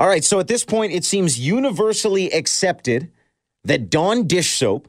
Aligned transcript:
All 0.00 0.08
right, 0.08 0.24
so 0.24 0.40
at 0.40 0.48
this 0.48 0.64
point, 0.64 0.94
it 0.94 1.04
seems 1.04 1.38
universally 1.38 2.32
accepted 2.32 3.12
that 3.64 3.90
Dawn 3.90 4.26
dish 4.26 4.56
soap, 4.56 4.88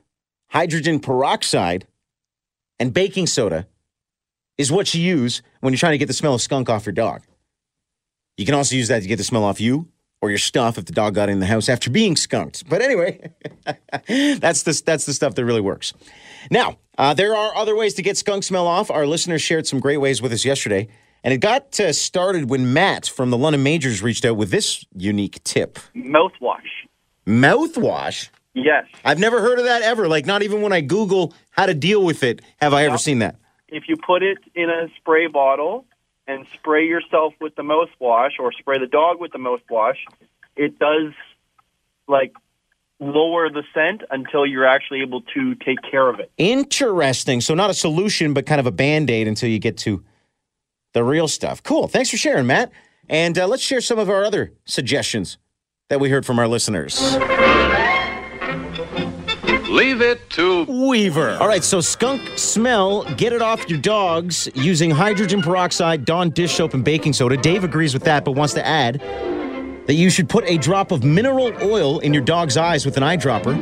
hydrogen 0.52 1.02
peroxide, 1.02 1.86
and 2.80 2.94
baking 2.94 3.28
soda 3.28 3.68
is 4.58 4.72
what 4.72 4.94
you 4.94 5.02
use 5.02 5.42
when 5.60 5.74
you're 5.74 5.80
trying 5.80 5.92
to 5.92 5.98
get 5.98 6.06
the 6.06 6.14
smell 6.14 6.34
of 6.34 6.42
skunk 6.42 6.70
off 6.70 6.86
your 6.86 6.94
dog. 6.94 7.24
You 8.38 8.46
can 8.46 8.56
also 8.56 8.78
use 8.78 8.88
that 8.88 9.02
to 9.02 9.08
get 9.10 9.18
the 9.18 9.26
smell 9.26 9.44
off 9.44 9.60
you 9.60 9.90
or 10.22 10.30
your 10.30 10.38
stuff 10.38 10.78
if 10.78 10.86
the 10.86 10.94
dog 10.94 11.14
got 11.14 11.28
in 11.28 11.42
the 11.42 11.46
house 11.46 11.68
after 11.68 11.90
being 11.90 12.16
skunked. 12.16 12.70
But 12.70 12.82
anyway, 12.82 13.34
that's 14.08 14.64
the, 14.64 14.82
that's 14.86 15.06
the 15.06 15.14
stuff 15.14 15.36
that 15.36 15.44
really 15.44 15.60
works. 15.60 15.94
Now, 16.50 16.78
uh, 16.98 17.14
there 17.14 17.36
are 17.36 17.54
other 17.54 17.76
ways 17.76 17.96
to 17.96 18.02
get 18.02 18.16
skunk 18.16 18.46
smell 18.46 18.66
off. 18.66 18.90
Our 18.90 19.06
listeners 19.06 19.42
shared 19.42 19.68
some 19.68 19.82
great 19.82 19.98
ways 19.98 20.22
with 20.22 20.32
us 20.32 20.46
yesterday. 20.46 20.88
And 21.24 21.34
it 21.34 21.38
got 21.38 21.80
uh, 21.80 21.94
started 21.94 22.50
when 22.50 22.74
Matt 22.74 23.08
from 23.08 23.30
the 23.30 23.38
London 23.38 23.62
Majors 23.62 24.02
reached 24.02 24.26
out 24.26 24.38
with 24.38 24.50
this 24.50 24.86
unique 24.96 25.44
tip 25.44 25.78
Mouthwash. 25.96 26.88
mouthwash. 27.28 28.30
Yes. 28.54 28.86
I've 29.06 29.20
never 29.20 29.40
heard 29.40 29.60
of 29.60 29.66
that 29.66 29.82
ever. 29.82 30.08
Like, 30.08 30.26
not 30.26 30.42
even 30.42 30.62
when 30.62 30.74
I 30.74 30.82
Google 30.82 31.34
how 31.52 31.68
to 31.68 31.74
deal 31.74 32.04
with 32.04 32.24
it 32.24 32.42
have 32.58 32.74
I 32.74 32.86
ever 32.86 32.98
seen 32.98 33.20
that. 33.20 33.36
If 33.70 33.84
you 33.88 33.96
put 33.96 34.24
it 34.24 34.40
in 34.56 34.70
a 34.70 34.88
spray 34.98 35.28
bottle 35.28 35.86
and 36.28 36.46
spray 36.54 36.86
yourself 36.86 37.34
with 37.40 37.56
the 37.56 37.62
mouthwash 37.62 38.32
or 38.40 38.52
spray 38.52 38.80
the 38.80 38.88
dog 38.88 39.22
with 39.22 39.32
the 39.32 39.38
mouthwash, 39.38 39.98
it 40.56 40.78
does 40.80 41.14
like 42.08 42.34
lower 43.00 43.50
the 43.50 43.64
scent 43.74 44.04
until 44.12 44.46
you're 44.46 44.66
actually 44.66 45.02
able 45.02 45.22
to 45.34 45.56
take 45.56 45.80
care 45.90 46.10
of 46.10 46.20
it. 46.20 46.32
Interesting. 46.38 47.42
So, 47.42 47.54
not 47.54 47.70
a 47.70 47.74
solution, 47.74 48.34
but 48.34 48.46
kind 48.46 48.60
of 48.60 48.68
a 48.68 48.72
band 48.72 49.10
aid 49.10 49.28
until 49.28 49.50
you 49.50 49.60
get 49.60 49.78
to 49.80 50.04
the 50.94 51.04
real 51.04 51.28
stuff. 51.28 51.64
Cool. 51.64 51.88
Thanks 51.88 52.10
for 52.10 52.18
sharing, 52.18 52.48
Matt. 52.48 52.72
And 53.10 53.38
uh, 53.38 53.48
let's 53.48 53.64
share 53.64 53.82
some 53.82 54.00
of 54.00 54.10
our 54.10 54.24
other 54.24 54.54
suggestions 54.66 55.38
that 55.90 56.00
we 56.00 56.10
heard 56.10 56.26
from 56.26 56.40
our 56.40 56.48
listeners. 56.48 57.18
Leave 59.70 60.02
it 60.02 60.30
to 60.32 60.64
Weaver. 60.66 61.38
All 61.40 61.48
right, 61.48 61.64
so 61.64 61.80
skunk 61.82 62.22
smell, 62.38 63.04
get 63.16 63.32
it 63.34 63.42
off 63.42 63.70
your 63.70 63.80
dogs 63.80 64.50
using 64.54 64.92
hydrogen 64.92 65.42
peroxide, 65.42 66.06
Dawn 66.06 66.30
dish 66.30 66.56
soap, 66.56 66.74
and 66.74 66.84
baking 66.84 67.14
soda. 67.14 67.38
Dave 67.38 67.64
agrees 67.64 67.94
with 67.94 68.04
that, 68.04 68.26
but 68.26 68.32
wants 68.34 68.54
to 68.54 68.66
add 68.66 69.00
that 69.88 69.94
you 69.94 70.10
should 70.10 70.30
put 70.30 70.44
a 70.46 70.58
drop 70.58 70.92
of 70.92 71.04
mineral 71.04 71.54
oil 71.64 72.00
in 72.00 72.14
your 72.14 72.24
dog's 72.24 72.58
eyes 72.58 72.86
with 72.86 72.98
an 72.98 73.04
eyedropper 73.04 73.56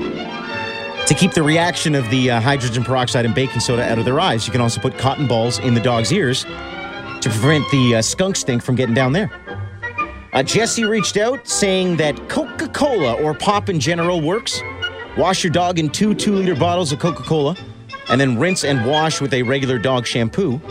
to 1.06 1.14
keep 1.14 1.32
the 1.34 1.44
reaction 1.44 1.96
of 1.96 2.08
the 2.10 2.32
uh, 2.32 2.42
hydrogen 2.42 2.84
peroxide 2.84 3.26
and 3.26 3.34
baking 3.34 3.60
soda 3.60 3.84
out 3.84 3.98
of 3.98 4.06
their 4.06 4.20
eyes. 4.20 4.46
You 4.46 4.52
can 4.52 4.62
also 4.62 4.82
put 4.82 4.98
cotton 4.98 5.28
balls 5.28 5.60
in 5.60 5.74
the 5.74 5.80
dog's 5.80 6.12
ears 6.12 6.46
to 7.22 7.30
prevent 7.30 7.70
the 7.72 7.96
uh, 7.96 8.02
skunk 8.02 8.36
stink 8.36 8.64
from 8.64 8.76
getting 8.76 8.96
down 8.96 9.14
there. 9.14 9.32
Uh, 10.34 10.44
Jesse 10.44 10.84
reached 10.84 11.18
out 11.18 11.48
saying 11.48 11.98
that 11.98 12.30
Coca 12.30 12.68
Cola 12.70 13.14
or 13.14 13.34
pop 13.34 13.70
in 13.70 13.80
general 13.80 14.22
works. 14.22 14.62
Wash 15.18 15.44
your 15.44 15.52
dog 15.52 15.80
in 15.80 15.90
two 15.90 16.14
two 16.14 16.34
liter 16.34 16.56
bottles 16.56 16.92
of 16.92 17.00
Coca 17.00 17.24
Cola 17.24 17.58
and 18.10 18.20
then 18.20 18.38
rinse 18.38 18.64
and 18.64 18.86
wash 18.86 19.22
with 19.22 19.34
a 19.34 19.44
regular 19.44 19.78
dog 19.78 20.06
shampoo. 20.06 20.62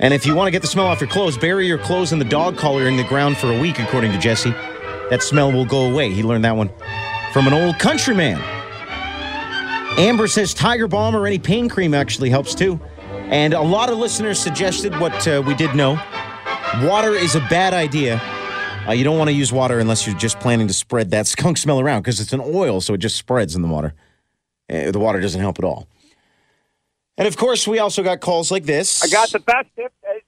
And 0.00 0.12
if 0.12 0.26
you 0.26 0.34
want 0.34 0.48
to 0.48 0.50
get 0.50 0.62
the 0.62 0.68
smell 0.68 0.86
off 0.86 1.00
your 1.00 1.08
clothes, 1.08 1.38
bury 1.38 1.66
your 1.66 1.78
clothes 1.78 2.12
in 2.12 2.18
the 2.18 2.24
dog 2.24 2.56
collar 2.56 2.86
in 2.88 2.96
the 2.96 3.04
ground 3.04 3.36
for 3.36 3.52
a 3.52 3.60
week, 3.60 3.78
according 3.78 4.12
to 4.12 4.18
Jesse. 4.18 4.50
That 5.10 5.22
smell 5.22 5.52
will 5.52 5.64
go 5.64 5.90
away. 5.90 6.10
He 6.10 6.22
learned 6.22 6.44
that 6.44 6.56
one 6.56 6.70
from 7.32 7.46
an 7.46 7.52
old 7.52 7.78
countryman. 7.78 8.40
Amber 9.96 10.26
says 10.26 10.52
Tiger 10.52 10.88
Balm 10.88 11.14
or 11.14 11.26
any 11.26 11.38
pain 11.38 11.68
cream 11.68 11.94
actually 11.94 12.30
helps 12.30 12.54
too. 12.54 12.80
And 13.30 13.54
a 13.54 13.62
lot 13.62 13.90
of 13.90 13.98
listeners 13.98 14.38
suggested 14.38 14.98
what 15.00 15.26
uh, 15.26 15.42
we 15.46 15.54
did 15.54 15.74
know 15.74 15.98
water 16.82 17.12
is 17.12 17.34
a 17.34 17.40
bad 17.50 17.72
idea. 17.74 18.20
Uh, 18.86 18.92
you 18.92 19.02
don't 19.04 19.16
want 19.16 19.28
to 19.28 19.34
use 19.34 19.52
water 19.52 19.78
unless 19.78 20.06
you're 20.06 20.16
just 20.16 20.38
planning 20.40 20.66
to 20.68 20.74
spread 20.74 21.10
that 21.12 21.26
skunk 21.34 21.56
smell 21.56 21.80
around 21.80 22.02
because 22.02 22.20
it's 22.20 22.32
an 22.32 22.40
oil, 22.42 22.80
so 22.80 22.94
it 22.94 22.98
just 22.98 23.16
spreads 23.16 23.56
in 23.56 23.62
the 23.62 23.68
water. 23.68 23.94
Uh, 24.70 24.90
the 24.90 24.98
water 24.98 25.20
doesn't 25.20 25.40
help 25.40 25.58
at 25.58 25.64
all. 25.64 25.88
And 27.16 27.28
of 27.28 27.36
course, 27.36 27.66
we 27.68 27.78
also 27.78 28.02
got 28.02 28.20
calls 28.20 28.50
like 28.50 28.64
this. 28.64 29.02
I 29.04 29.08
got 29.08 29.30
the 29.30 29.38
best 29.38 29.68
tip. 29.76 29.92
Uh, 30.06 30.12
It's, 30.14 30.26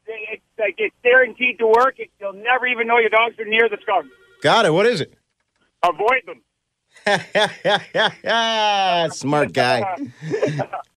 it's, 0.59 0.75
it's 0.79 0.95
guaranteed 1.03 1.59
to 1.59 1.67
work. 1.67 1.99
It, 1.99 2.11
you'll 2.21 2.33
never 2.33 2.67
even 2.67 2.87
know 2.87 2.99
your 2.99 3.11
dogs 3.11 3.39
are 3.39 3.45
near 3.45 3.69
the 3.69 3.79
skunk. 3.83 4.07
Got 4.43 4.67
it. 4.67 4.73
What 4.73 4.87
is 4.87 5.01
it? 5.01 5.13
Avoid 5.83 6.23
them. 6.27 6.43
Smart 9.13 9.53
guy. 9.53 9.97